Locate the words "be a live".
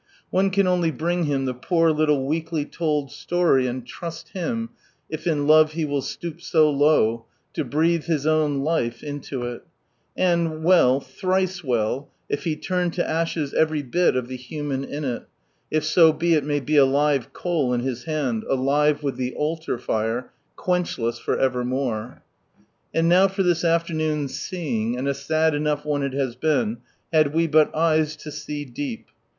16.61-17.31